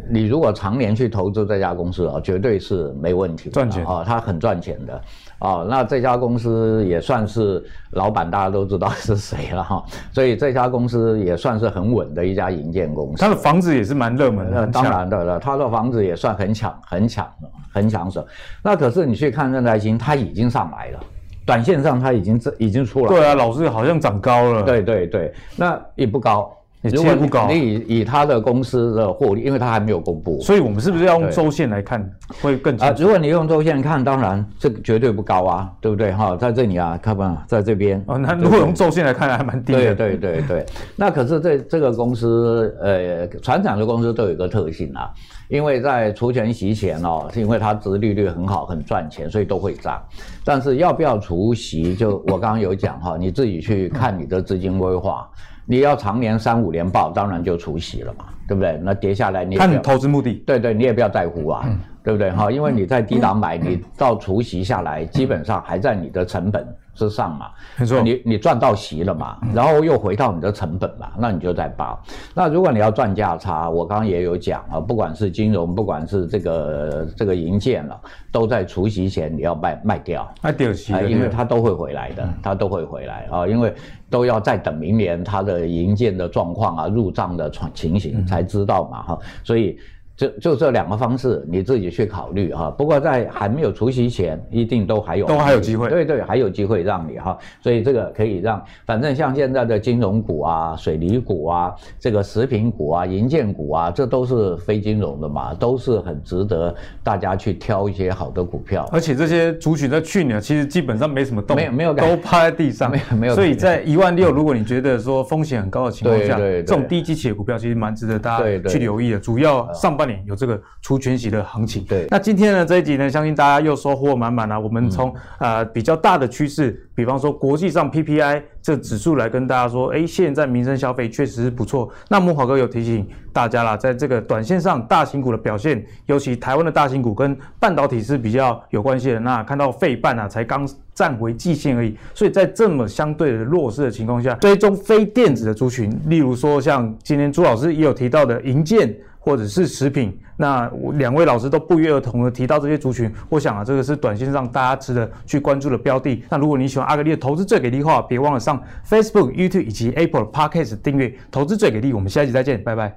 [0.10, 5.02] 你如果常年去投资这家公司啊，绝对是没问题的，赚钱啊，它很赚钱的
[5.40, 5.66] 啊。
[5.70, 9.84] 那这家公司也算是老板，大家都知道是谁了哈。
[10.12, 13.18] 所以这家公司也算是很稳的一家营建公司。
[13.18, 17.28] 它的房子也是蛮热门的，当然的了，它的房子也算很抢、很抢、
[17.72, 18.26] 很抢手。
[18.64, 21.00] 那可是你去看润泰新，它已经上来了，
[21.46, 23.10] 短线上它已经这已经出来了。
[23.10, 24.64] 对啊，老师好像长高了。
[24.64, 26.52] 对对对，那也不高。
[26.84, 32.08] 如果不高，你以以他的公司的获利，因为他还没有公布，所以我们是不是要用周线来看
[32.42, 32.94] 会更啊？
[32.98, 36.38] 如果你用周线看，当然这个绝对不高啊，对不对哈？
[36.38, 38.18] 在这里啊，看吧，在这边哦。
[38.18, 39.96] 那如果用周线来看，还蛮低的。
[39.96, 40.66] 对对对对，
[40.96, 45.10] 那可是这这个公司呃，船厂的公司都有一个特性啊，
[45.50, 50.02] 因为在除权息前哦，是因为它殖利率很好，很赚钱，所以都会涨。
[50.46, 55.28] 但是要不要除息，就我刚刚有讲哈，你自己去看你的资金规划。
[55.70, 58.80] 你要常年三五年报，当然就除息了嘛，对不对？
[58.82, 61.78] 那跌下来你看你投资目的，对对，你也不要在乎啊，嗯、
[62.08, 62.32] 对不对？
[62.32, 62.50] 哈？
[62.50, 67.48] 因为你在低档买，你到除息下来，基本上还在你的成本之上嘛，
[67.78, 72.02] 没错，你你赚到息了嘛，然后又回到你的成本嘛，那你就在报。
[72.34, 78.00] 那如果你要赚价差，我刚刚也有讲啊，不管是金融，不管是这个这个银建了，
[78.32, 83.74] 都在除息前你要卖卖掉，卖掉息，因为它都会回来的，它都会回来啊，因为
[84.10, 89.78] 都要再等明年它的银建的状况啊，入账的情形才知道嘛哈，所以。
[90.18, 92.72] 就就这两个方式，你自己去考虑哈。
[92.72, 97.38] 不过在还没有除夕前，一定都还有都还有机会，对对，还有机会让你哈。
[97.62, 108.90] 所以这个可以让，反正像现在的金融股啊、水泥股啊、这个食品股啊、银建股啊，这都是非金融的嘛，都是很值得大家去挑一些好的股票。
[108.92, 113.36] 而且这些族群在去年其实基本上没什么动，没有没有都趴在地上，没有没有。
[113.36, 119.20] 所以在一万六，如果你觉得说风险很高的情况下，对对对，这种低基企的股票其实蛮值得大家去留意的。
[119.20, 121.84] 主要上半年有这个除权息的行情。
[121.84, 124.60] 对，那今天呢这一集呢，相信大家又收获满满了。
[124.60, 131.90] 我们从呃比较大的趋势，比方说国际上 PPI 这指数来跟大家说，哎，现在民生消费确实是不错。
[132.10, 139.20] 那木华哥有提醒大家啦，在这个短线上大型股的表现，尤其台湾的大型股跟半导体是比较有关系的。
[139.20, 148.94] 那看到费半啊，才刚站回季线而已，所以在这么相对的弱势的情况下，追踪非电子的族群，例如说像今天朱老师也有提到的银建
[149.28, 156.24] 或者是食品，那两位老师都不约而同的提到这些族群，我想啊，这个是短线上大家值得去关注的标的。
[156.30, 161.92] 那如果你喜欢阿格丽的投资最给力的话，别忘了上 Facebook、YouTube 以及 Apple Podcast 订阅投资最给力。
[161.92, 162.96] 我们下一集再见，拜拜，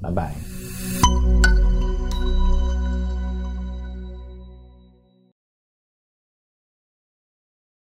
[0.00, 0.69] 拜拜。